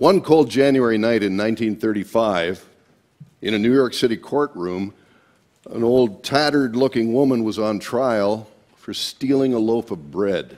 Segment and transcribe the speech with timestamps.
[0.00, 2.66] One cold January night in 1935,
[3.42, 4.94] in a New York City courtroom,
[5.68, 10.56] an old tattered looking woman was on trial for stealing a loaf of bread.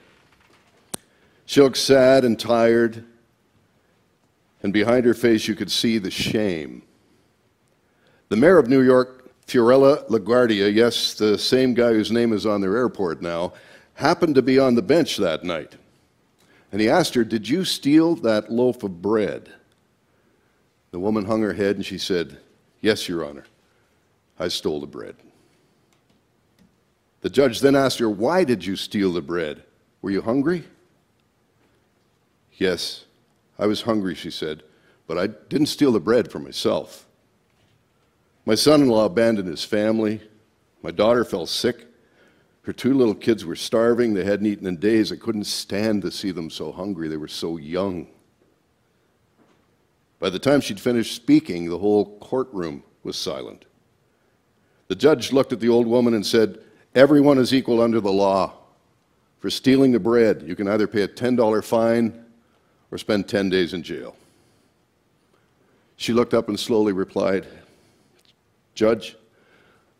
[1.44, 3.04] She looked sad and tired,
[4.62, 6.84] and behind her face you could see the shame.
[8.28, 12.60] The mayor of New York, Fiorello LaGuardia, yes, the same guy whose name is on
[12.60, 13.54] their airport now,
[13.94, 15.74] happened to be on the bench that night.
[16.72, 19.52] And he asked her, Did you steal that loaf of bread?
[20.90, 22.38] The woman hung her head and she said,
[22.80, 23.44] Yes, Your Honor,
[24.38, 25.14] I stole the bread.
[27.20, 29.62] The judge then asked her, Why did you steal the bread?
[30.00, 30.64] Were you hungry?
[32.54, 33.04] Yes,
[33.58, 34.62] I was hungry, she said,
[35.06, 37.06] but I didn't steal the bread for myself.
[38.44, 40.20] My son in law abandoned his family.
[40.82, 41.86] My daughter fell sick.
[42.62, 44.14] Her two little kids were starving.
[44.14, 45.10] They hadn't eaten in days.
[45.12, 47.08] I couldn't stand to see them so hungry.
[47.08, 48.06] They were so young.
[50.20, 53.64] By the time she'd finished speaking, the whole courtroom was silent.
[54.86, 56.60] The judge looked at the old woman and said,
[56.94, 58.52] Everyone is equal under the law.
[59.40, 62.24] For stealing the bread, you can either pay a $10 fine
[62.92, 64.14] or spend 10 days in jail.
[65.96, 67.46] She looked up and slowly replied,
[68.76, 69.16] Judge,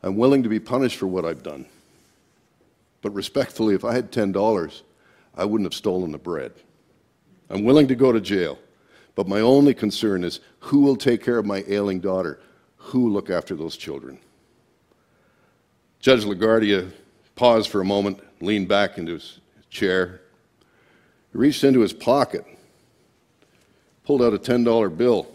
[0.05, 1.67] I'm willing to be punished for what I've done.
[3.03, 4.83] But respectfully, if I had $10,
[5.35, 6.53] I wouldn't have stolen the bread.
[7.51, 8.59] I'm willing to go to jail,
[9.15, 12.41] but my only concern is who will take care of my ailing daughter?
[12.77, 14.19] Who will look after those children?
[16.01, 16.91] Judge LaGuardia
[17.35, 20.21] paused for a moment, leaned back into his chair.
[21.33, 22.45] He reached into his pocket,
[24.05, 25.29] pulled out a $10 bill,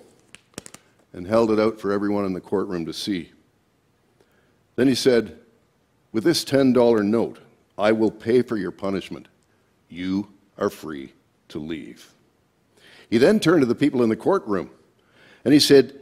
[1.13, 3.31] and held it out for everyone in the courtroom to see.
[4.75, 5.39] Then he said,
[6.11, 7.39] With this $10 note,
[7.77, 9.27] I will pay for your punishment.
[9.89, 11.13] You are free
[11.49, 12.11] to leave.
[13.09, 14.69] He then turned to the people in the courtroom
[15.45, 15.97] and he said,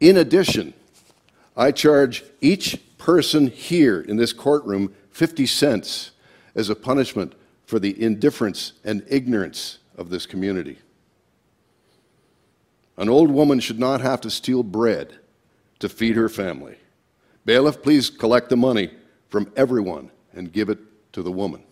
[0.00, 0.74] In addition,
[1.56, 6.12] I charge each person here in this courtroom 50 cents
[6.54, 7.32] as a punishment
[7.66, 10.78] for the indifference and ignorance of this community.
[12.96, 15.14] An old woman should not have to steal bread
[15.80, 16.76] to feed her family.
[17.44, 18.90] Bailiff, please collect the money
[19.28, 20.78] from everyone and give it
[21.14, 21.62] to the woman.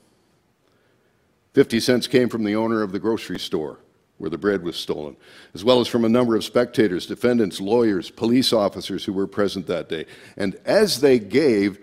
[1.53, 3.79] 50 cents came from the owner of the grocery store
[4.19, 5.17] where the bread was stolen,
[5.53, 9.67] as well as from a number of spectators, defendants, lawyers, police officers who were present
[9.67, 10.07] that day.
[10.37, 11.81] And as they gave,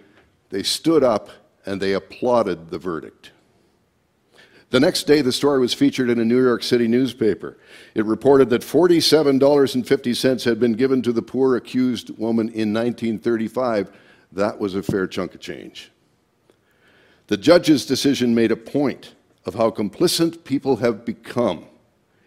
[0.50, 1.30] they stood up
[1.66, 3.32] and they applauded the verdict.
[4.70, 7.58] The next day, the story was featured in a New York City newspaper.
[7.96, 13.92] It reported that $47.50 had been given to the poor accused woman in 1935.
[14.32, 15.92] That was a fair chunk of change.
[17.30, 19.14] The judge's decision made a point
[19.46, 21.66] of how complicit people have become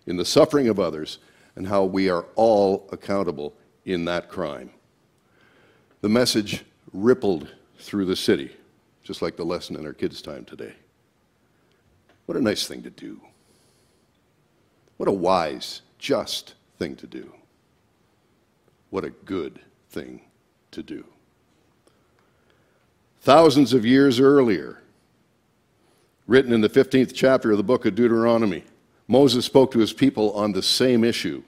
[0.07, 1.19] in the suffering of others
[1.57, 3.53] and how we are all accountable
[3.85, 4.71] in that crime.
[6.03, 8.57] The message rippled through the city,
[9.03, 10.73] just like the lesson in our kids' time today.
[12.27, 13.21] What a nice thing to do.
[14.99, 17.33] What a wise, just thing to do.
[18.91, 19.59] What a good
[19.91, 20.21] thing
[20.71, 21.05] to do.
[23.23, 24.81] Thousands of years earlier,
[26.32, 28.65] written in the 15th chapter of the book of Deuteronomy.
[29.06, 31.43] Moses spoke to his people on the same issue.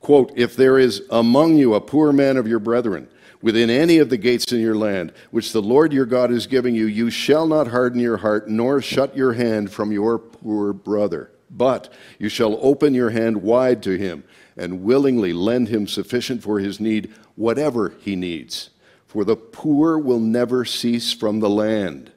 [0.00, 3.06] Quote, If there is among you a poor man of your brethren,
[3.40, 6.74] within any of the gates in your land, which the Lord your God is giving
[6.74, 11.30] you, you shall not harden your heart, nor shut your hand from your poor brother.
[11.48, 14.24] But you shall open your hand wide to him,
[14.56, 18.70] and willingly lend him sufficient for his need, whatever he needs.
[19.06, 22.10] For the poor will never cease from the land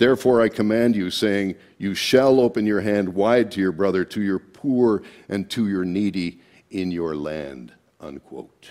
[0.00, 4.22] Therefore, I command you, saying, You shall open your hand wide to your brother, to
[4.22, 6.40] your poor, and to your needy
[6.70, 7.74] in your land.
[8.00, 8.70] Unquote.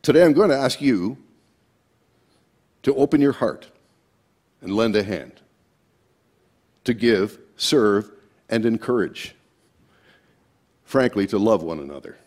[0.00, 1.18] Today, I'm going to ask you
[2.84, 3.72] to open your heart
[4.60, 5.42] and lend a hand,
[6.84, 8.08] to give, serve,
[8.48, 9.34] and encourage.
[10.84, 12.18] Frankly, to love one another.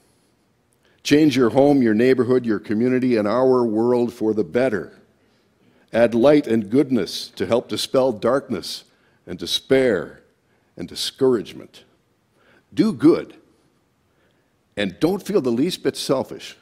[1.03, 4.99] Change your home, your neighborhood, your community, and our world for the better
[5.95, 8.83] Add light and goodness to help dispel darkness
[9.25, 10.23] and despair
[10.75, 11.85] and discouragement.
[12.73, 13.37] Do good.
[14.75, 16.57] And don't feel the least bit selfish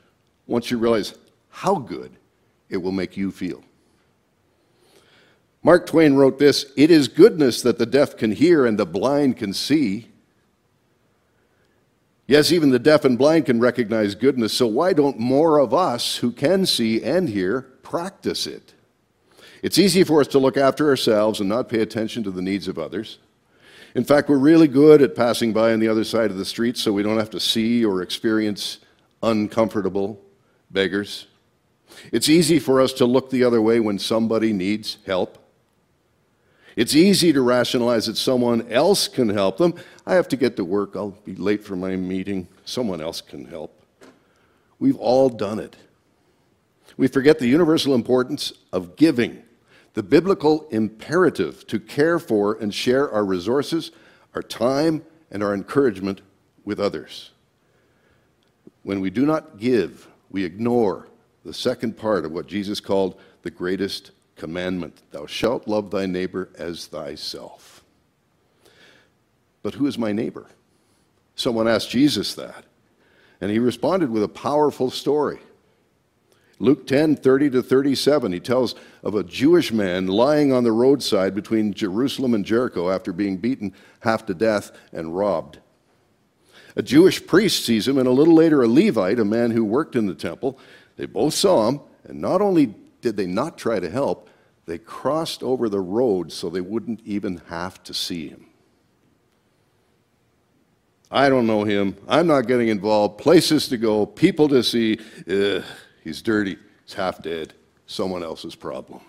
[0.46, 1.16] once you realize
[1.50, 2.12] how good
[2.70, 3.64] it will make you feel.
[5.64, 9.38] Mark Twain wrote this It is goodness that the deaf can hear and the blind
[9.38, 10.10] can see.
[12.28, 16.18] Yes, even the deaf and blind can recognize goodness, so why don't more of us
[16.18, 18.76] who can see and hear practice it?
[19.64, 22.68] It's easy for us to look after ourselves and not pay attention to the needs
[22.68, 23.18] of others.
[23.96, 26.78] In fact, we're really good at passing by on the other side of the street
[26.78, 28.80] so we don't have to see or experience
[29.24, 30.22] uncomfortable
[30.70, 31.28] beggars.
[32.12, 35.38] It's easy for us to look the other way when somebody needs help.
[36.76, 39.76] It's easy to rationalize that someone else can help them.
[40.06, 40.96] I have to get to work.
[40.96, 42.48] I'll be late for my meeting.
[42.66, 43.80] Someone else can help.
[44.80, 45.78] We've all done it.
[46.98, 49.44] We forget the universal importance of giving,
[49.94, 53.92] the biblical imperative to care for and share our resources,
[54.34, 56.22] our time, and our encouragement
[56.66, 57.32] with others.
[58.84, 61.08] When we do not give, we ignore
[61.46, 66.50] the second part of what Jesus called the greatest commandment Thou shalt love thy neighbor
[66.58, 67.84] as thyself.
[69.62, 70.48] But who is my neighbor?
[71.36, 72.66] Someone asked Jesus that,
[73.40, 75.40] and he responded with a powerful story.
[76.64, 78.74] Luke 10 30 to 37, he tells
[79.04, 83.74] of a Jewish man lying on the roadside between Jerusalem and Jericho after being beaten
[84.00, 85.60] half to death and robbed.
[86.78, 89.98] A Jewish priest sees him, and a little later, a Levite, a man who worked
[89.98, 90.58] in the temple.
[90.96, 94.30] They both saw him, and not only did they not try to help,
[94.66, 98.46] they crossed over the road so they wouldn't even have to see him.
[101.12, 101.98] I don't know him.
[102.08, 103.18] I'm not getting involved.
[103.18, 104.98] Places to go, people to see.
[105.30, 105.64] Ugh,
[106.04, 106.58] he's dirty.
[106.86, 107.54] He's half dead.
[107.86, 109.02] Someone else's problem.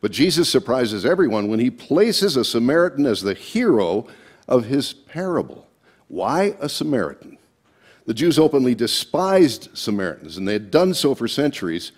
[0.00, 4.06] But Jesus surprises everyone when he places a Samaritan as the hero
[4.48, 5.66] of his parable.
[6.08, 7.38] Why a Samaritan?
[8.06, 11.92] The Jews openly despised Samaritans, and they had done so for centuries.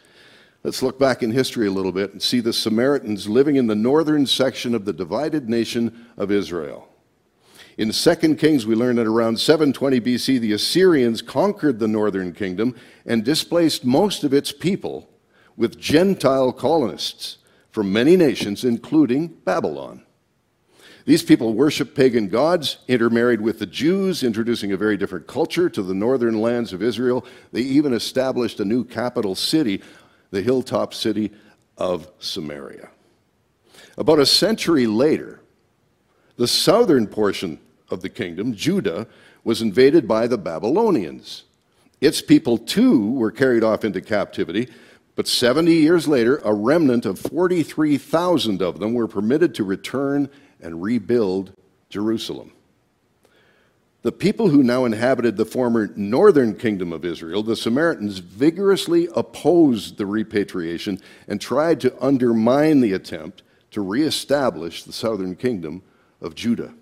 [0.63, 3.75] Let's look back in history a little bit and see the Samaritans living in the
[3.75, 6.89] northern section of the divided nation of Israel.
[7.79, 12.75] In 2 Kings, we learn that around 720 BC, the Assyrians conquered the northern kingdom
[13.05, 15.11] and displaced most of its people
[15.59, 17.37] with Gentile colonists
[17.71, 20.03] from many nations, including Babylon.
[21.05, 25.83] These people worshiped pagan gods, intermarried with the Jews, introducing a very different culture to
[25.83, 27.27] the northern lands of Israel.
[27.53, 29.83] They even established a new capital city,
[30.31, 31.31] the hilltop city
[31.77, 32.89] of Samaria.
[33.99, 35.41] About a century later,
[36.39, 37.61] the southern portion
[37.91, 39.07] of the kingdom, Judah,
[39.45, 41.45] was invaded by the Babylonians.
[42.01, 44.69] Its people, too, were carried off into captivity,
[45.15, 50.29] but 70 years later, a remnant of 43,000 of them were permitted to return
[50.61, 51.53] and rebuild
[51.89, 52.53] Jerusalem.
[54.03, 59.97] The people who now inhabited the former northern kingdom of Israel, the Samaritans, vigorously opposed
[59.97, 63.43] the repatriation and tried to undermine the attempt
[63.73, 65.83] to reestablish the southern kingdom
[66.21, 66.73] of Judah.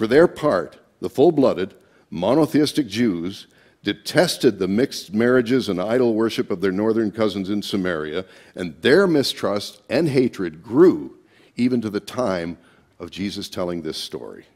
[0.00, 1.74] For their part, the full blooded,
[2.08, 3.46] monotheistic Jews
[3.82, 8.24] detested the mixed marriages and idol worship of their northern cousins in Samaria,
[8.54, 11.18] and their mistrust and hatred grew
[11.54, 12.56] even to the time
[12.98, 14.46] of Jesus telling this story.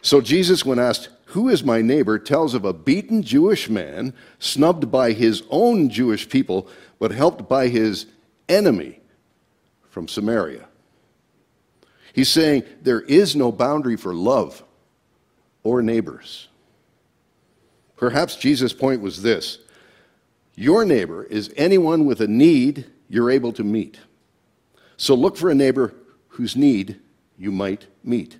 [0.00, 4.90] So, Jesus, when asked, Who is my neighbor, tells of a beaten Jewish man, snubbed
[4.90, 6.66] by his own Jewish people,
[6.98, 8.06] but helped by his
[8.48, 9.00] enemy
[9.90, 10.66] from Samaria.
[12.12, 14.62] He's saying there is no boundary for love
[15.62, 16.48] or neighbors.
[17.96, 19.58] Perhaps Jesus' point was this
[20.54, 23.98] Your neighbor is anyone with a need you're able to meet.
[24.96, 25.94] So look for a neighbor
[26.28, 27.00] whose need
[27.38, 28.38] you might meet.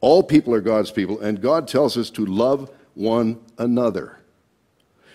[0.00, 4.18] All people are God's people, and God tells us to love one another.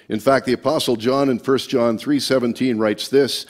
[0.10, 3.46] In fact, the apostle John in 1 John 3:17 writes this,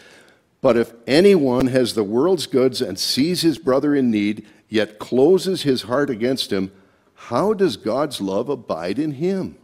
[0.62, 5.62] but if anyone has the world's goods and sees his brother in need, yet closes
[5.62, 6.72] his heart against him,
[7.14, 9.58] how does God's love abide in him?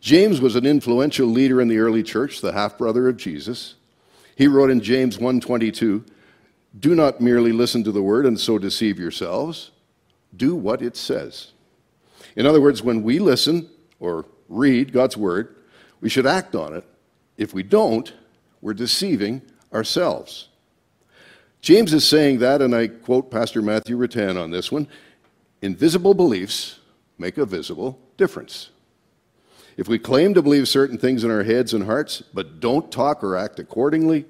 [0.00, 3.74] James was an influential leader in the early church, the half brother of Jesus.
[4.34, 6.04] He wrote in James 1:22,
[6.78, 9.70] "Do not merely listen to the word and so deceive yourselves.
[10.34, 11.48] Do what it says."
[12.36, 15.54] In other words, when we listen or read God's word,
[16.00, 16.84] we should act on it
[17.40, 18.12] if we don't,
[18.60, 19.40] we're deceiving
[19.72, 20.48] ourselves.
[21.62, 24.86] James is saying that, and I quote Pastor Matthew Rattan on this one
[25.62, 26.78] invisible beliefs
[27.18, 28.70] make a visible difference.
[29.76, 33.24] If we claim to believe certain things in our heads and hearts, but don't talk
[33.24, 34.26] or act accordingly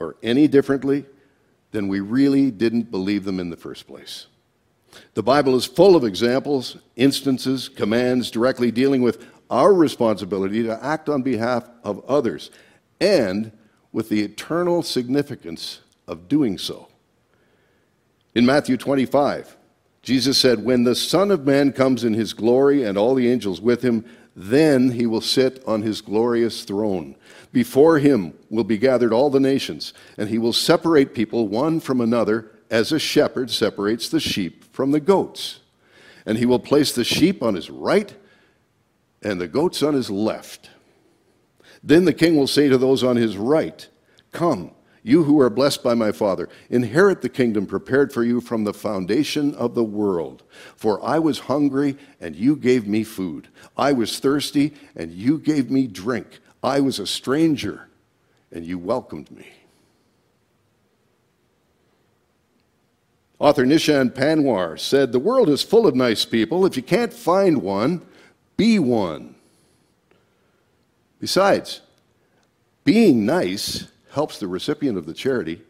[0.00, 1.06] or any differently,
[1.70, 4.26] then we really didn't believe them in the first place.
[5.14, 11.08] The Bible is full of examples, instances, commands directly dealing with our responsibility to act
[11.08, 12.50] on behalf of others
[13.00, 13.52] and
[13.92, 16.88] with the eternal significance of doing so.
[18.34, 19.56] In Matthew 25,
[20.02, 23.60] Jesus said, When the Son of Man comes in his glory and all the angels
[23.60, 24.04] with him,
[24.36, 27.16] Then he will sit on his glorious throne.
[27.52, 32.00] Before him will be gathered all the nations, and he will separate people one from
[32.00, 35.58] another as a shepherd separates the sheep from the goats.
[36.24, 38.14] And he will place the sheep on his right
[39.22, 40.70] and the goats on his left.
[41.82, 43.86] Then the king will say to those on his right,
[44.32, 44.72] Come,
[45.02, 48.74] you who are blessed by my Father, inherit the kingdom prepared for you from the
[48.74, 50.42] foundation of the world.
[50.76, 53.48] For I was hungry, and you gave me food.
[53.76, 56.40] I was thirsty, and you gave me drink.
[56.62, 57.88] I was a stranger,
[58.52, 59.46] and you welcomed me.
[63.38, 66.66] Author Nishan Panwar said, The world is full of nice people.
[66.66, 68.04] If you can't find one,
[68.58, 69.36] be one.
[71.20, 71.80] Besides,
[72.84, 75.62] being nice helps the recipient of the charity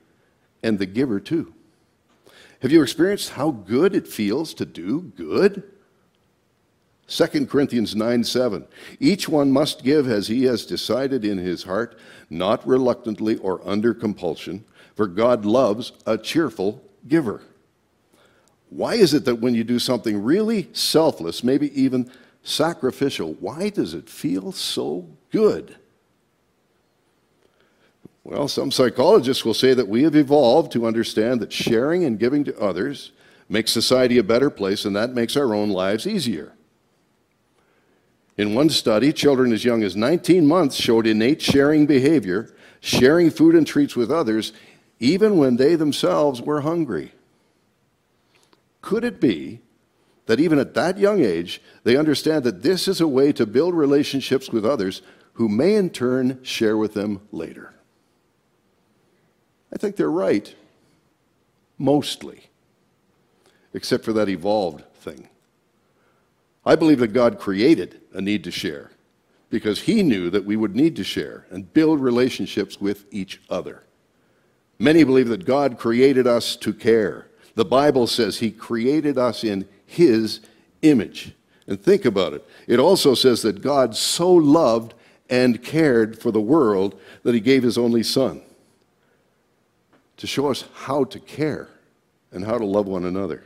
[0.62, 1.54] and the giver too.
[2.60, 5.62] Have you experienced how good it feels to do good?
[7.06, 8.66] 2 Corinthians 9 7.
[8.98, 13.94] Each one must give as he has decided in his heart, not reluctantly or under
[13.94, 14.64] compulsion,
[14.94, 17.42] for God loves a cheerful giver.
[18.70, 22.10] Why is it that when you do something really selfless, maybe even
[22.42, 25.76] sacrificial, why does it feel so good?
[28.24, 32.44] Well, some psychologists will say that we have evolved to understand that sharing and giving
[32.44, 33.12] to others
[33.48, 36.52] makes society a better place, and that makes our own lives easier.
[38.36, 43.54] In one study, children as young as 19 months showed innate sharing behavior, sharing food
[43.54, 44.52] and treats with others,
[45.00, 47.12] even when they themselves were hungry.
[48.80, 49.60] Could it be
[50.28, 53.74] that even at that young age, they understand that this is a way to build
[53.74, 55.00] relationships with others
[55.32, 57.74] who may in turn share with them later?
[59.72, 60.54] I think they're right,
[61.78, 62.50] mostly,
[63.72, 65.30] except for that evolved thing.
[66.66, 68.90] I believe that God created a need to share
[69.48, 73.84] because He knew that we would need to share and build relationships with each other.
[74.78, 77.28] Many believe that God created us to care.
[77.58, 80.38] The Bible says He created us in His
[80.82, 81.32] image.
[81.66, 82.46] And think about it.
[82.68, 84.94] It also says that God so loved
[85.28, 88.42] and cared for the world that He gave His only Son
[90.18, 91.68] to show us how to care
[92.30, 93.42] and how to love one another.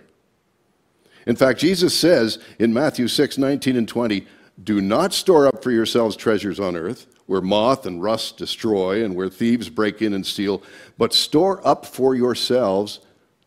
[1.26, 4.26] In fact, Jesus says in Matthew 6 19 and 20,
[4.62, 9.16] Do not store up for yourselves treasures on earth, where moth and rust destroy and
[9.16, 10.62] where thieves break in and steal,
[10.99, 13.00] but store up for yourselves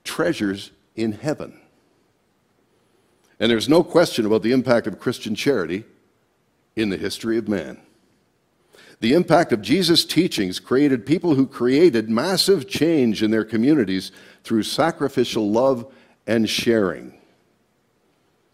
[0.05, 1.59] treasures in heaven.
[3.39, 5.83] And there's no question about the impact of Christian charity
[6.75, 7.81] in the history of man.
[9.01, 14.11] The impact of Jesus' teachings created people who created massive change in their communities
[14.43, 15.91] through sacrificial love
[16.25, 17.13] and sharing.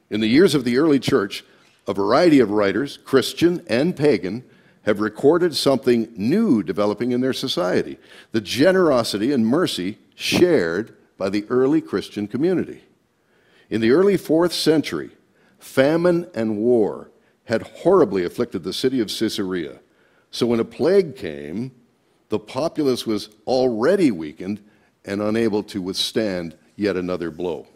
[0.10, 1.46] In the years of the early church,
[1.88, 4.44] a variety of writers, Christian and pagan,
[4.84, 7.98] have recorded something new developing in their society
[8.32, 12.82] the generosity and mercy shared by the early Christian community.
[13.70, 15.12] In the early fourth century,
[15.60, 17.12] famine and war
[17.46, 19.80] had horribly afflicted the city of Caesarea.
[20.32, 21.72] So when a plague came,
[22.30, 24.64] the populace was already weakened
[25.06, 27.68] and unable to withstand yet another blow.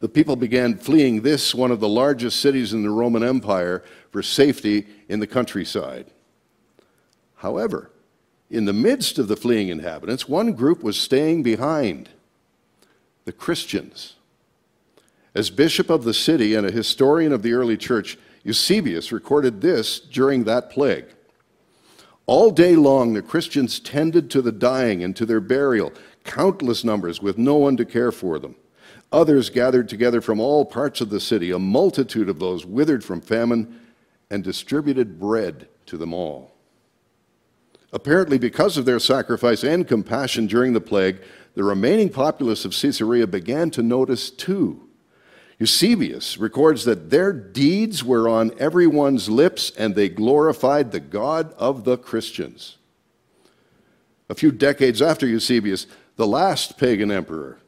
[0.00, 4.22] The people began fleeing this, one of the largest cities in the Roman Empire, for
[4.22, 6.06] safety in the countryside.
[7.36, 7.90] However,
[8.50, 12.10] in the midst of the fleeing inhabitants, one group was staying behind
[13.24, 14.14] the Christians.
[15.34, 20.00] As bishop of the city and a historian of the early church, Eusebius recorded this
[20.00, 21.06] during that plague.
[22.26, 25.92] All day long, the Christians tended to the dying and to their burial,
[26.24, 28.54] countless numbers with no one to care for them.
[29.10, 33.20] Others gathered together from all parts of the city, a multitude of those withered from
[33.20, 33.80] famine,
[34.30, 36.52] and distributed bread to them all.
[37.92, 41.18] Apparently, because of their sacrifice and compassion during the plague,
[41.54, 44.88] the remaining populace of Caesarea began to notice too
[45.62, 51.84] Eusebius records that their deeds were on everyone's lips and they glorified the God of
[51.84, 52.78] the Christians.
[54.28, 57.60] A few decades after Eusebius, the last pagan emperor,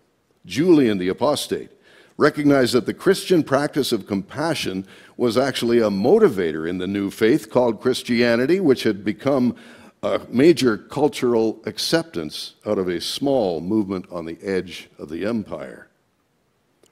[0.45, 1.71] Julian the Apostate,
[2.17, 7.49] recognized that the Christian practice of compassion was actually a motivator in the new faith
[7.49, 9.55] called Christianity, which had become
[10.05, 15.89] a major cultural acceptance out of a small movement on the edge of the empire.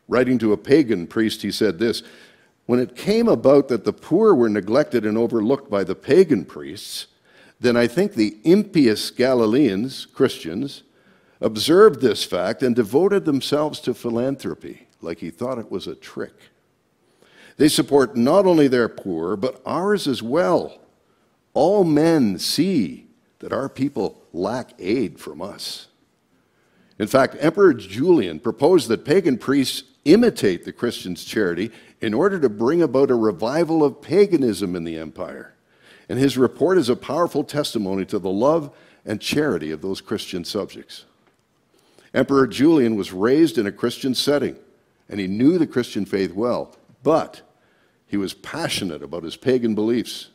[0.09, 2.03] Writing to a pagan priest, he said this
[2.67, 7.07] When it came about that the poor were neglected and overlooked by the pagan priests,
[7.61, 10.83] then I think the impious Galileans, Christians,
[11.41, 16.35] observed this fact and devoted themselves to philanthropy, like he thought it was a trick.
[17.59, 20.82] They support not only their poor, but ours as well.
[21.55, 23.07] All men see
[23.41, 25.89] that our people lack aid from us.
[26.99, 32.49] In fact, Emperor Julian proposed that pagan priests imitate the Christians' charity in order to
[32.49, 35.55] bring about a revival of paganism in the empire.
[36.09, 40.45] And his report is a powerful testimony to the love and charity of those Christian
[40.45, 41.05] subjects.
[42.15, 44.57] Emperor Julian was raised in a Christian setting,
[45.09, 47.41] and he knew the Christian faith well, but
[48.07, 50.29] he was passionate about his pagan beliefs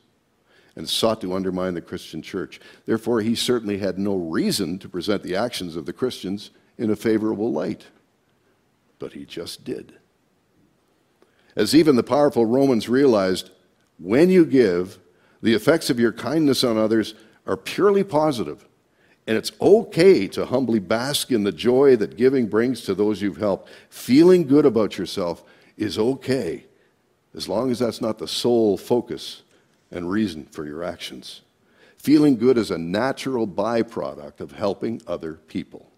[0.78, 2.62] and sought to undermine the Christian church.
[2.86, 6.96] Therefore, he certainly had no reason to present the actions of the Christians in a
[6.96, 7.88] favorable light.
[9.00, 9.96] But he just did.
[11.56, 13.50] As even the powerful Romans realized,
[13.98, 15.00] when you give,
[15.42, 17.16] the effects of your kindness on others
[17.48, 18.64] are purely positive,
[19.26, 23.38] and it's okay to humbly bask in the joy that giving brings to those you've
[23.38, 23.72] helped.
[23.90, 25.44] Feeling good about yourself
[25.76, 26.66] is okay,
[27.34, 29.42] as long as that's not the sole focus
[29.92, 31.42] and reason for your actions.
[31.98, 35.90] Feeling good is a natural byproduct of helping other people.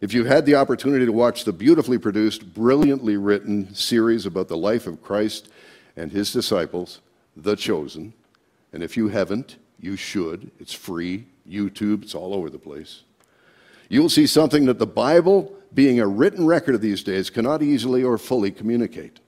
[0.00, 4.56] If you had the opportunity to watch the beautifully produced, brilliantly written series about the
[4.56, 5.48] life of Christ
[5.96, 7.00] and his disciples,
[7.36, 8.14] The Chosen,
[8.72, 10.50] and if you haven't, you should.
[10.60, 13.02] It's free, YouTube, it's all over the place.
[13.88, 17.62] You will see something that the Bible, being a written record of these days, cannot
[17.62, 19.18] easily or fully communicate.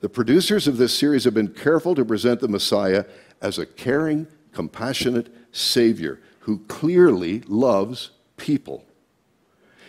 [0.00, 3.04] The producers of this series have been careful to present the Messiah
[3.42, 8.84] as a caring, compassionate Savior who clearly loves people.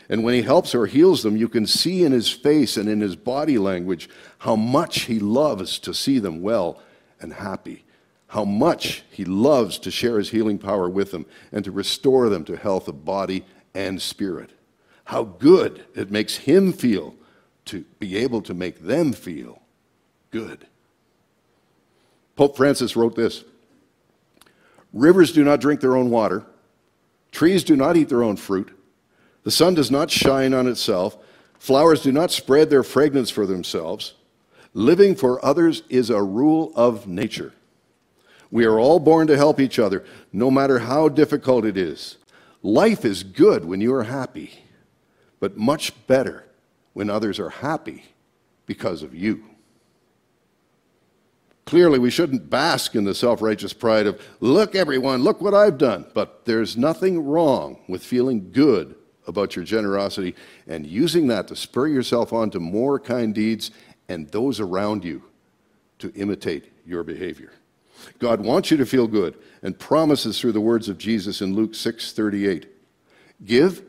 [0.09, 2.99] And when he helps or heals them, you can see in his face and in
[2.99, 6.81] his body language how much he loves to see them well
[7.21, 7.85] and happy,
[8.27, 12.43] how much he loves to share his healing power with them and to restore them
[12.43, 14.49] to health of body and spirit.
[15.05, 17.15] How good it makes him feel
[17.65, 19.60] to be able to make them feel
[20.31, 20.65] good.
[22.35, 23.43] Pope Francis wrote this
[24.93, 26.45] Rivers do not drink their own water,
[27.31, 28.77] trees do not eat their own fruit,
[29.43, 31.17] the sun does not shine on itself,
[31.59, 34.13] flowers do not spread their fragrance for themselves.
[34.73, 37.51] Living for others is a rule of nature.
[38.51, 42.17] We are all born to help each other, no matter how difficult it is.
[42.63, 44.63] Life is good when you are happy,
[45.39, 46.45] but much better
[46.93, 48.05] when others are happy
[48.65, 49.43] because of you.
[51.65, 55.77] Clearly, we shouldn't bask in the self righteous pride of, look, everyone, look what I've
[55.77, 56.05] done.
[56.13, 58.95] But there's nothing wrong with feeling good
[59.27, 60.35] about your generosity
[60.67, 63.71] and using that to spur yourself on to more kind deeds
[64.09, 65.23] and those around you
[65.99, 67.53] to imitate your behavior.
[68.17, 71.75] God wants you to feel good and promises through the words of Jesus in Luke
[71.75, 72.65] 6:38.
[73.45, 73.83] Give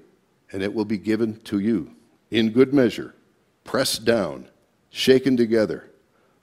[0.52, 1.90] and it will be given to you
[2.30, 3.14] in good measure,
[3.64, 4.48] pressed down,
[4.90, 5.90] shaken together,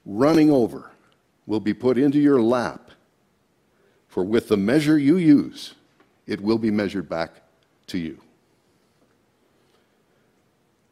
[0.04, 0.89] running over
[1.50, 2.92] will be put into your lap.
[4.08, 5.74] For with the measure you use,
[6.28, 7.42] it will be measured back
[7.88, 8.20] to you.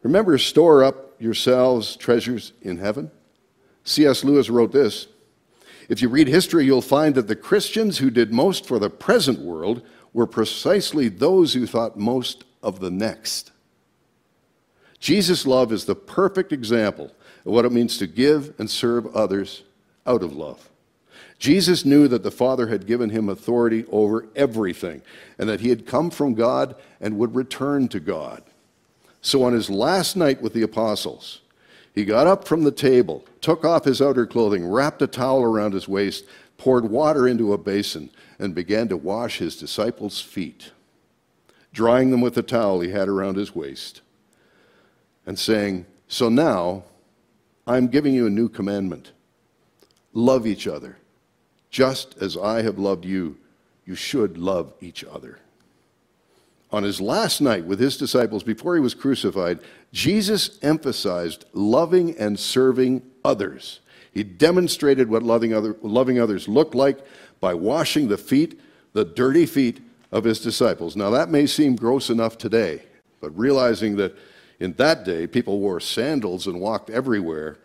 [0.01, 3.11] Remember, store up yourselves treasures in heaven?
[3.83, 4.23] C.S.
[4.23, 5.07] Lewis wrote this
[5.89, 9.39] If you read history, you'll find that the Christians who did most for the present
[9.39, 13.51] world were precisely those who thought most of the next.
[14.99, 17.11] Jesus' love is the perfect example
[17.45, 19.61] of what it means to give and serve others
[20.07, 20.69] out of love.
[21.39, 25.01] Jesus knew that the Father had given him authority over everything
[25.37, 28.43] and that he had come from God and would return to God.
[29.21, 31.41] So on his last night with the apostles,
[31.93, 35.73] he got up from the table, took off his outer clothing, wrapped a towel around
[35.73, 36.25] his waist,
[36.57, 40.71] poured water into a basin, and began to wash his disciples' feet,
[41.73, 44.01] drying them with the towel he had around his waist,
[45.25, 46.83] and saying, So now
[47.65, 49.11] I'm giving you a new commandment
[50.17, 50.97] Love each other.
[51.69, 53.37] Just as I have loved you,
[53.85, 55.37] you should love each other.
[56.71, 59.59] On his last night with his disciples before he was crucified,
[59.93, 63.79] Jesus emphasized loving and serving others.
[64.11, 66.97] He demonstrated what loving, other, loving others looked like
[67.39, 68.59] by washing the feet,
[68.93, 70.95] the dirty feet of his disciples.
[70.95, 72.81] Now, that may seem gross enough today,
[73.21, 74.17] but realizing that
[74.59, 77.59] in that day people wore sandals and walked everywhere,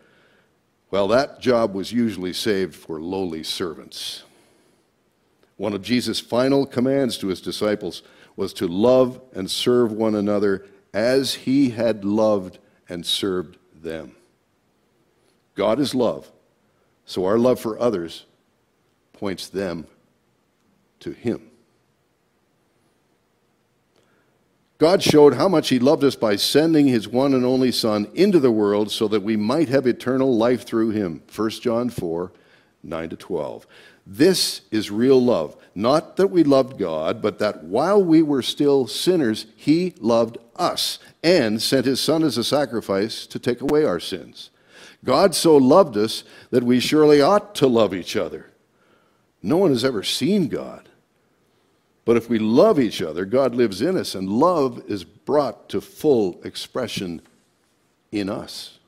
[0.93, 4.21] well, that job was usually saved for lowly servants.
[5.57, 8.03] One of Jesus' final commands to his disciples
[8.35, 14.15] was to love and serve one another as he had loved and served them.
[15.55, 16.31] God is love,
[17.05, 18.27] so our love for others
[19.13, 19.87] points them
[20.99, 21.49] to him.
[24.83, 28.37] God showed how much He loved us by sending His one and only Son into
[28.37, 31.23] the world so that we might have eternal life through Him.
[31.33, 32.33] 1 John 4
[32.83, 33.65] 9 to 12.
[34.05, 35.55] This is real love.
[35.73, 40.99] Not that we loved God, but that while we were still sinners, He loved us
[41.23, 44.49] and sent His Son as a sacrifice to take away our sins.
[45.05, 48.51] God so loved us that we surely ought to love each other.
[49.41, 50.89] No one has ever seen God.
[52.05, 55.79] But if we love each other, God lives in us, and love is brought to
[55.79, 57.21] full expression
[58.11, 58.79] in us.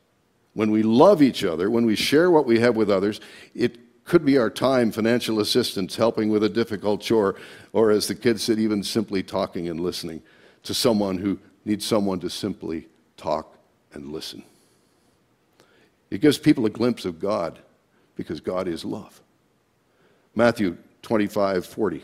[0.54, 3.21] When we love each other, when we share what we have with others,
[3.54, 7.36] it could be our time, financial assistance, helping with a difficult chore,
[7.73, 10.21] or as the kids said, even simply talking and listening
[10.63, 13.58] to someone who needs someone to simply talk
[13.93, 14.43] and listen.
[16.12, 17.60] It gives people a glimpse of God
[18.15, 19.21] because God is love.
[20.36, 22.04] Matthew 25, 40.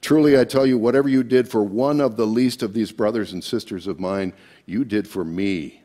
[0.00, 3.32] Truly I tell you, whatever you did for one of the least of these brothers
[3.32, 4.32] and sisters of mine,
[4.64, 5.82] you did for me.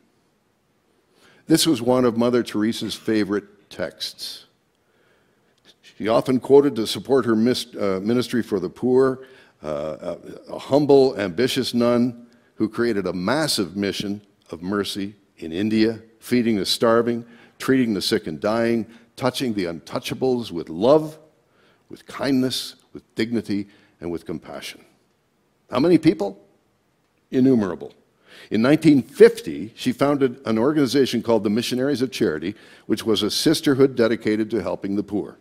[1.47, 4.45] This was one of Mother Teresa's favorite texts.
[5.81, 9.25] She often quoted to support her uh, ministry for the poor,
[9.63, 10.15] uh,
[10.49, 16.65] a humble, ambitious nun who created a massive mission of mercy in India, feeding the
[16.65, 17.25] starving,
[17.59, 21.17] treating the sick and dying, touching the untouchables with love,
[21.89, 23.67] with kindness, with dignity,
[24.01, 24.83] and with compassion.
[25.69, 26.37] How many people?
[27.29, 27.93] Innumerable.
[28.49, 32.55] In 1950, she founded an organization called the Missionaries of Charity,
[32.87, 35.37] which was a sisterhood dedicated to helping the poor.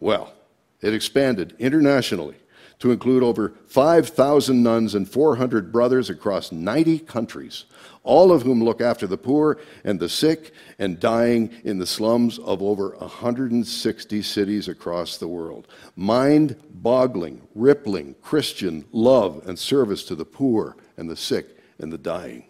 [0.00, 0.32] Well,
[0.80, 2.36] it expanded internationally
[2.78, 7.64] to include over 5,000 nuns and 400 brothers across 90 countries,
[8.04, 12.38] all of whom look after the poor and the sick and dying in the slums
[12.38, 15.66] of over 160 cities across the world.
[15.96, 21.98] Mind boggling, rippling Christian love and service to the poor and the sick and the
[21.98, 22.44] dying.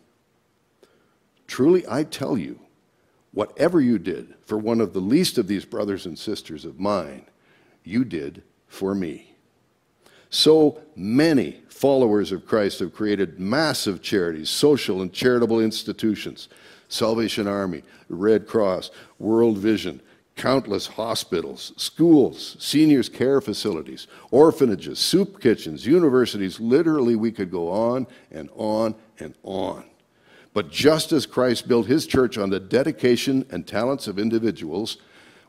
[1.46, 2.60] Truly, I tell you,
[3.32, 7.24] whatever you did for one of the least of these brothers and sisters of mine,
[7.82, 9.27] you did for me.
[10.30, 16.48] So many followers of Christ have created massive charities, social and charitable institutions,
[16.88, 20.00] Salvation Army, Red Cross, World Vision,
[20.36, 26.60] countless hospitals, schools, seniors' care facilities, orphanages, soup kitchens, universities.
[26.60, 29.84] Literally, we could go on and on and on.
[30.54, 34.98] But just as Christ built his church on the dedication and talents of individuals,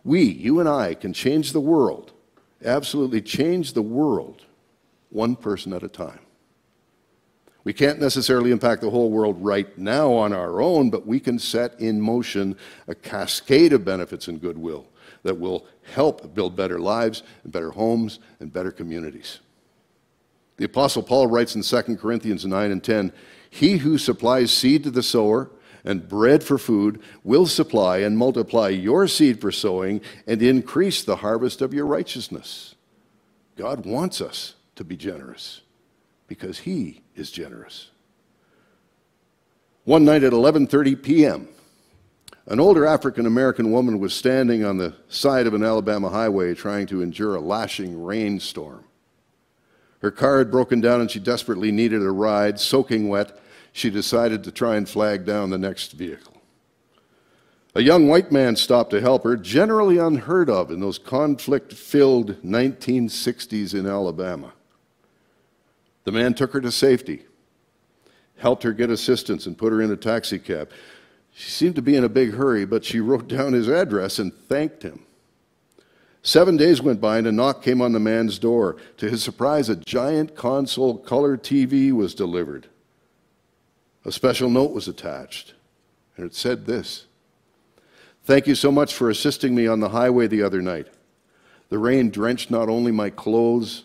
[0.04, 2.14] we, you and I, can change the world
[2.64, 4.46] absolutely change the world
[5.10, 6.20] one person at a time.
[7.64, 11.38] We can't necessarily impact the whole world right now on our own, but we can
[11.38, 12.56] set in motion
[12.88, 14.88] a cascade of benefits and goodwill
[15.24, 19.40] that will help build better lives and better homes and better communities.
[20.58, 23.12] The Apostle Paul writes in 2 Corinthians 9 and 10
[23.50, 25.50] He who supplies seed to the sower
[25.86, 31.18] and bread for food will supply and multiply your seed for sowing and increase the
[31.18, 32.76] harvest of your righteousness.
[33.56, 35.60] God wants us to be generous
[36.28, 37.92] because he is generous.
[39.84, 41.50] One night at 11:30 p.m.,
[42.46, 46.88] an older African American woman was standing on the side of an Alabama highway trying
[46.88, 48.86] to endure a lashing rainstorm.
[50.02, 53.38] Her car had broken down and she desperately needed a ride, soaking wet
[53.74, 56.42] she decided to try and flag down the next vehicle.
[57.76, 62.42] A young white man stopped to help her, generally unheard of in those conflict filled
[62.44, 64.54] 1960s in Alabama.
[66.10, 67.28] The man took her to safety,
[68.38, 70.72] helped her get assistance, and put her in a taxi cab.
[71.32, 74.34] She seemed to be in a big hurry, but she wrote down his address and
[74.34, 75.06] thanked him.
[76.24, 78.78] Seven days went by, and a knock came on the man's door.
[78.98, 82.66] To his surprise, a giant console color TV was delivered.
[84.04, 85.54] A special note was attached,
[86.18, 87.06] and it said this
[88.24, 90.88] Thank you so much for assisting me on the highway the other night.
[91.70, 93.84] The rain drenched not only my clothes,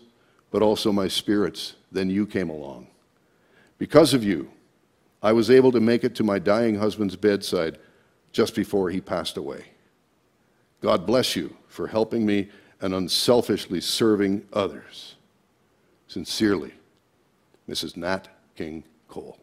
[0.49, 1.75] but also my spirits.
[1.95, 2.87] Then you came along.
[3.77, 4.51] Because of you,
[5.23, 7.79] I was able to make it to my dying husband's bedside
[8.33, 9.63] just before he passed away.
[10.81, 12.49] God bless you for helping me
[12.81, 15.15] and unselfishly serving others.
[16.09, 16.73] Sincerely,
[17.69, 17.95] Mrs.
[17.95, 18.27] Nat
[18.57, 19.37] King Cole.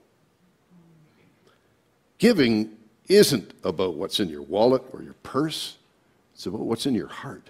[2.18, 2.76] Giving
[3.08, 5.78] isn't about what's in your wallet or your purse,
[6.34, 7.48] it's about what's in your heart.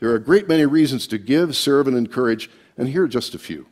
[0.00, 3.34] There are a great many reasons to give, serve, and encourage, and here are just
[3.34, 3.66] a few.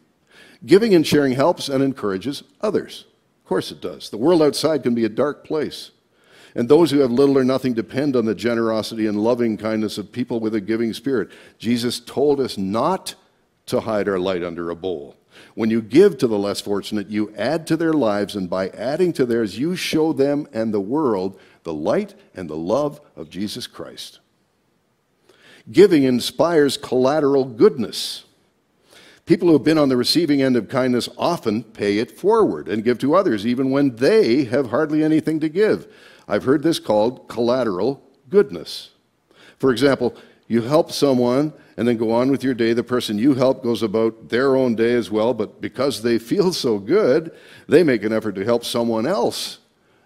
[0.65, 3.05] Giving and sharing helps and encourages others.
[3.45, 4.11] Of course it does.
[4.11, 5.93] The world outside can be a dark place.
[6.55, 10.11] And those who have little or nothing depend on the generosity and loving kindness of
[10.11, 11.29] people with a giving spirit.
[11.59, 13.15] Jesus told us not
[13.67, 15.17] to hide our light under a bowl,
[15.55, 19.13] When you give to the less fortunate, you add to their lives, and by adding
[19.15, 23.67] to theirs, you show them and the world the light and the love of Jesus
[23.67, 24.21] Christ.
[25.71, 28.25] Giving inspires collateral goodness.
[29.25, 32.85] People who have been on the receiving end of kindness often pay it forward and
[32.85, 35.93] give to others, even when they have hardly anything to give.
[36.29, 38.91] I've heard this called collateral goodness.
[39.59, 40.15] For example,
[40.47, 42.73] you help someone and then go on with your day.
[42.73, 46.53] The person you help goes about their own day as well, but because they feel
[46.53, 47.35] so good,
[47.69, 49.59] they make an effort to help someone else.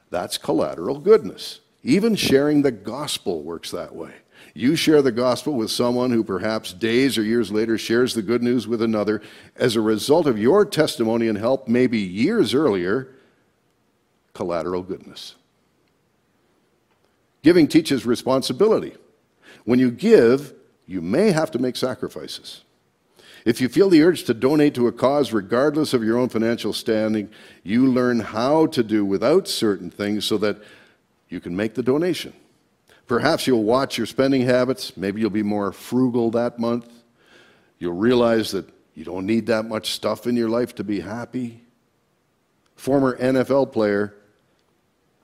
[0.08, 1.60] That's collateral goodness.
[1.82, 4.14] Even sharing the gospel works that way.
[4.54, 8.42] You share the gospel with someone who perhaps days or years later shares the good
[8.42, 9.22] news with another.
[9.56, 13.08] As a result of your testimony and help, maybe years earlier,
[14.34, 15.36] collateral goodness.
[17.42, 18.94] Giving teaches responsibility.
[19.64, 20.54] When you give,
[20.86, 22.64] you may have to make sacrifices.
[23.44, 26.72] If you feel the urge to donate to a cause, regardless of your own financial
[26.72, 27.30] standing,
[27.62, 30.58] you learn how to do without certain things so that
[31.28, 32.34] you can make the donation.
[33.10, 34.96] Perhaps you'll watch your spending habits.
[34.96, 36.88] Maybe you'll be more frugal that month.
[37.80, 41.60] You'll realize that you don't need that much stuff in your life to be happy.
[42.76, 44.14] Former NFL player,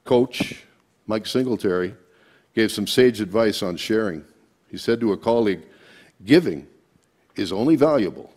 [0.05, 0.65] coach
[1.07, 1.95] Mike Singletary,
[2.57, 4.25] gave some sage advice on sharing.
[4.69, 5.63] He said to a colleague,
[6.25, 6.67] Giving
[7.37, 8.33] is only valuable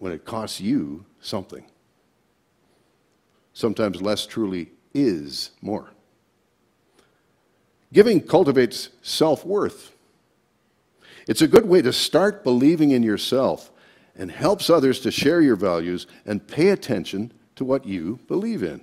[0.00, 1.64] when it costs you something.
[3.52, 5.90] Sometimes less truly is more.
[7.92, 9.92] Giving cultivates self worth.
[11.26, 13.70] It's a good way to start believing in yourself
[14.16, 18.80] and helps others to share your values and pay attention to what you believe in.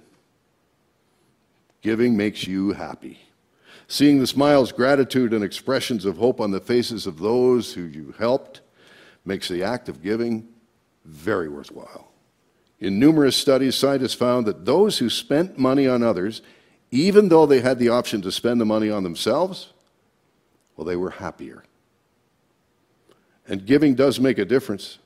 [1.82, 3.20] Giving makes you happy.
[3.88, 8.14] Seeing the smiles, gratitude, and expressions of hope on the faces of those who you
[8.18, 8.62] helped
[9.24, 10.48] makes the act of giving
[11.06, 12.12] very worthwhile.
[12.80, 16.42] In numerous studies, scientists found that those who spent money on others
[16.92, 19.74] even though they had the option to spend the money on themselves,
[20.76, 21.64] well, they were happier.
[23.48, 25.00] And giving does make a difference.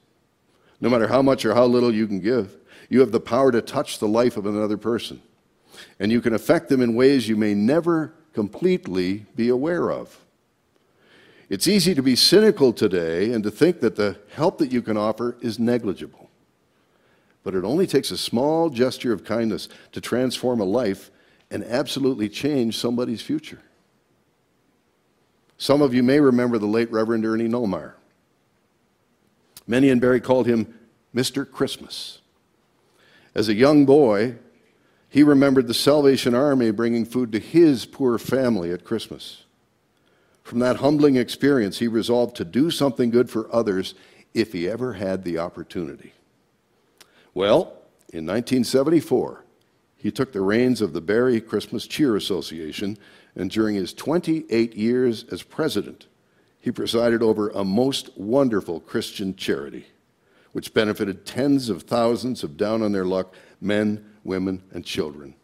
[0.80, 2.58] No matter how much or how little you can give,
[2.90, 5.22] you have the power to touch the life of another person.
[6.00, 10.20] And you can affect them in ways you may never completely be aware of.
[11.50, 14.98] It's easy to be cynical today and to think that the help that you can
[14.98, 16.30] offer is negligible.
[17.44, 21.12] But it only takes a small gesture of kindness to transform a life
[21.52, 23.62] and absolutely change somebody's future.
[25.58, 27.94] Some of you may remember the late Reverend Ernie Nullmeyer.
[29.68, 30.74] Many in Barrie called him
[31.14, 31.50] Mr.
[31.50, 32.20] Christmas.
[33.36, 34.36] As a young boy,
[35.08, 39.44] he remembered the Salvation Army bringing food to his poor family at Christmas.
[40.42, 43.94] From that humbling experience, he resolved to do something good for others
[44.34, 46.14] if he ever had the opportunity.
[47.34, 47.74] Well,
[48.12, 49.44] in 1974,
[50.02, 52.98] he took the reins of the Barrie Christmas Cheer Association,
[53.36, 56.08] and during his 28 years as president,
[56.60, 59.86] he presided over a most wonderful Christian charity,
[60.54, 65.36] which benefited tens of thousands of down on their luck men, women, and children,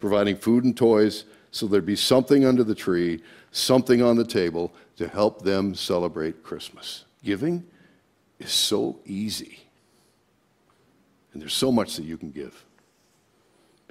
[0.00, 3.22] providing food and toys so there'd be something under the tree,
[3.52, 7.04] something on the table to help them celebrate Christmas.
[7.22, 7.64] Giving
[8.40, 9.60] is so easy,
[11.32, 12.64] and there's so much that you can give.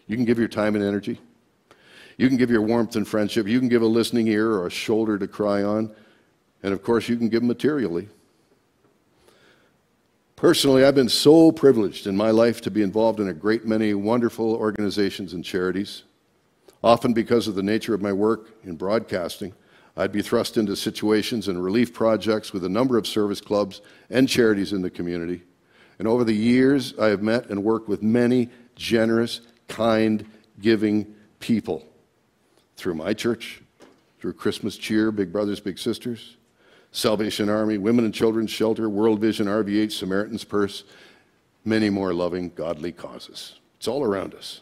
[0.08, 1.20] You can give your time and energy.
[2.18, 3.48] You can give your warmth and friendship.
[3.48, 5.94] You can give a listening ear or a shoulder to cry on.
[6.64, 8.10] And of course, you can give materially.
[10.36, 13.94] Personally, I've been so privileged in my life to be involved in a great many
[13.94, 16.04] wonderful organizations and charities.
[16.84, 19.54] Often, because of the nature of my work in broadcasting,
[19.96, 24.30] I'd be thrust into situations and relief projects with a number of service clubs and
[24.30, 25.42] charities in the community.
[25.98, 30.26] And over the years, I have met and worked with many generous kind,
[30.60, 31.86] giving people
[32.76, 33.62] through my church,
[34.20, 36.38] through Christmas Cheer, Big Brothers, Big Sisters,
[36.92, 40.84] Salvation Army, Women and Children's Shelter, World Vision, RVH, Samaritan's Purse,
[41.66, 43.60] many more loving, godly causes.
[43.78, 44.62] It's all around us.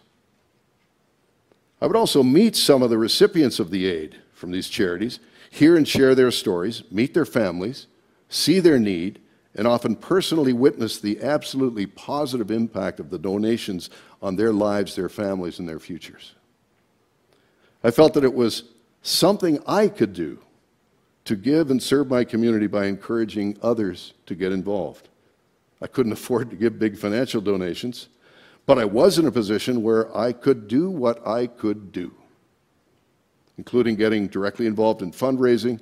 [1.82, 5.78] I would also meet some of the recipients of the aid from these charities, hear
[5.78, 7.88] and share their stories, meet their families,
[8.28, 9.20] see their need,
[9.56, 13.90] and often personally witnessed the absolutely positive impact of the donations
[14.22, 16.36] on their lives, their families, and their futures.
[17.84, 18.64] I felt that it was
[19.02, 20.40] something I could do
[21.26, 25.10] to give and serve my community by encouraging others to get involved.
[25.82, 28.10] I couldn't afford to give big financial donations,
[28.66, 32.14] but I was in a position where I could do what I could do,
[33.58, 35.80] including getting directly involved in fundraising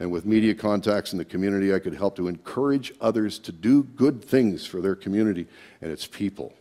[0.00, 3.82] and with media contacts in the community, I could help to encourage others to do
[3.82, 5.46] good things for their community
[5.82, 6.54] and its people.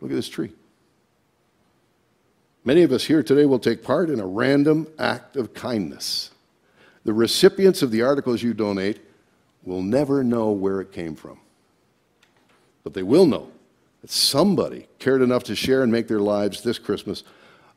[0.00, 0.52] Look at this tree.
[2.64, 6.30] Many of us here today will take part in a random act of kindness.
[7.04, 9.00] The recipients of the articles you donate
[9.64, 11.40] will never know where it came from.
[12.84, 13.50] But they will know
[14.02, 17.24] that somebody cared enough to share and make their lives this Christmas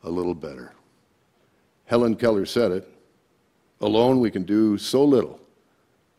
[0.03, 0.73] a little better.
[1.85, 2.87] Helen Keller said it
[3.81, 5.39] Alone, we can do so little.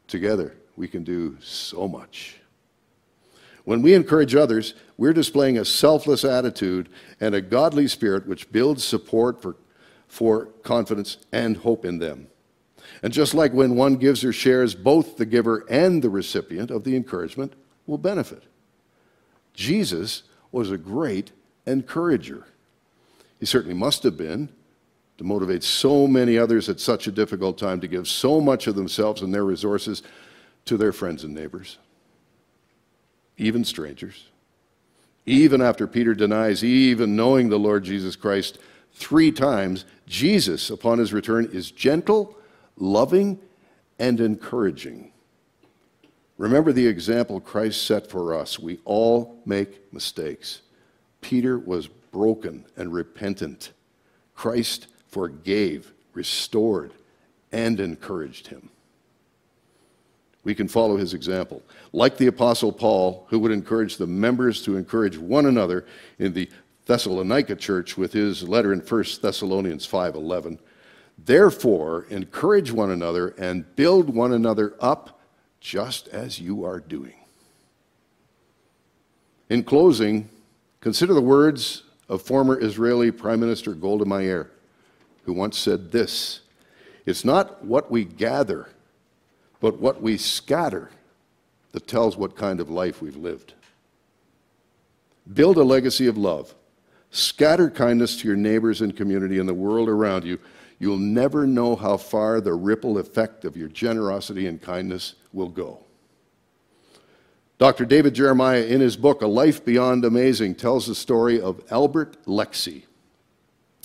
[0.06, 2.36] Together, we can do so much.
[3.64, 6.88] When we encourage others, we're displaying a selfless attitude
[7.20, 9.56] and a godly spirit which builds support for,
[10.08, 12.28] for confidence and hope in them.
[13.02, 16.84] And just like when one gives or shares, both the giver and the recipient of
[16.84, 17.52] the encouragement
[17.86, 18.44] will benefit.
[19.54, 21.32] Jesus was a great
[21.66, 22.46] encourager.
[23.38, 24.50] He certainly must have been
[25.20, 28.74] to motivate so many others at such a difficult time to give so much of
[28.74, 30.02] themselves and their resources
[30.64, 31.76] to their friends and neighbors,
[33.36, 34.28] even strangers.
[35.26, 38.56] Even after Peter denies even knowing the Lord Jesus Christ
[38.94, 42.34] three times, Jesus, upon his return, is gentle,
[42.78, 43.38] loving,
[43.98, 45.12] and encouraging.
[46.38, 48.58] Remember the example Christ set for us.
[48.58, 50.62] We all make mistakes.
[51.20, 53.72] Peter was broken and repentant.
[54.34, 56.92] Christ forgave, restored,
[57.52, 58.70] and encouraged him.
[60.42, 61.62] We can follow his example.
[61.92, 65.84] Like the Apostle Paul, who would encourage the members to encourage one another
[66.18, 66.48] in the
[66.86, 70.58] Thessalonica church with his letter in 1 Thessalonians 5:11.
[71.22, 75.20] Therefore, encourage one another and build one another up
[75.60, 77.14] just as you are doing.
[79.50, 80.30] In closing,
[80.80, 84.50] consider the words of former Israeli Prime Minister Golda Meir
[85.24, 86.40] who once said this
[87.06, 88.68] It's not what we gather,
[89.60, 90.90] but what we scatter
[91.72, 93.54] that tells what kind of life we've lived.
[95.32, 96.54] Build a legacy of love.
[97.10, 100.38] Scatter kindness to your neighbors and community and the world around you.
[100.78, 105.84] You'll never know how far the ripple effect of your generosity and kindness will go.
[107.58, 107.84] Dr.
[107.84, 112.84] David Jeremiah, in his book, A Life Beyond Amazing, tells the story of Albert Lexie.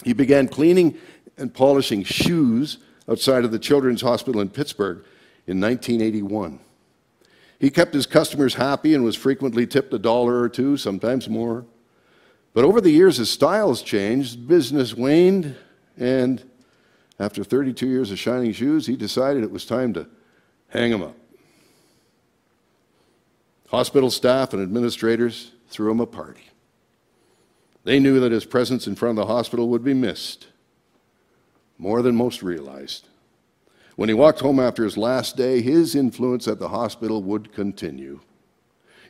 [0.04, 0.98] He began cleaning
[1.38, 2.78] and polishing shoes
[3.10, 4.98] outside of the Children's Hospital in Pittsburgh
[5.48, 6.60] in 1981.
[7.60, 11.66] He kept his customers happy and was frequently tipped a dollar or two, sometimes more.
[12.54, 15.56] But over the years, his styles changed, business waned,
[15.98, 16.44] and
[17.20, 20.08] after 32 years of shining shoes, he decided it was time to
[20.70, 21.16] hang them up.
[23.70, 26.50] Hospital staff and administrators threw him a party.
[27.84, 30.48] They knew that his presence in front of the hospital would be missed
[31.78, 33.08] more than most realized.
[33.96, 38.20] When he walked home after his last day, his influence at the hospital would continue.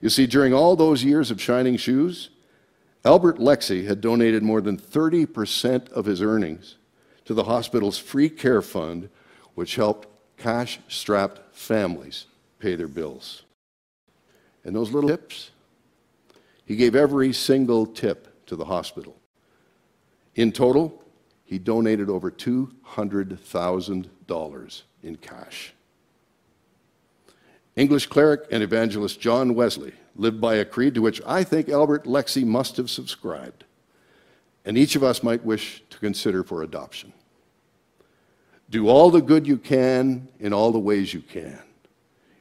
[0.01, 2.29] You see, during all those years of shining shoes,
[3.03, 6.75] Albert Lexie had donated more than 30% of his earnings
[7.25, 9.09] to the hospital's free care fund,
[9.55, 12.25] which helped cash strapped families
[12.59, 13.43] pay their bills.
[14.63, 15.51] And those little tips,
[16.65, 19.15] he gave every single tip to the hospital.
[20.35, 21.03] In total,
[21.45, 25.73] he donated over $200,000 in cash.
[27.75, 32.05] English cleric and evangelist John Wesley lived by a creed to which I think Albert
[32.05, 33.65] Lexie must have subscribed,
[34.63, 37.11] and each of us might wish to consider for adoption.
[38.69, 41.59] Do all the good you can in all the ways you can,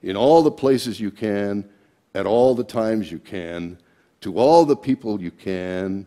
[0.03, 1.69] in all the places you can,
[2.15, 3.79] at all the times you can,
[4.21, 6.07] to all the people you can,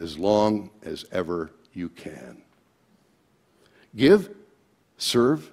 [0.00, 2.42] as long as ever you can.
[3.94, 4.34] Give,
[4.98, 5.50] serve,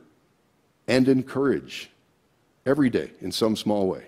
[0.87, 1.89] and encourage
[2.65, 4.07] every day in some small way.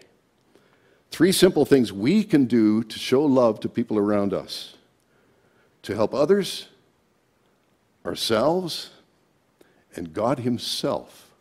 [1.12, 4.76] Three simple things we can do to show love to people around us,
[5.84, 6.68] to help others,
[8.06, 8.90] ourselves,
[9.96, 11.32] and God Himself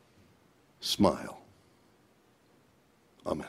[0.80, 1.40] smile.
[3.26, 3.48] Amen.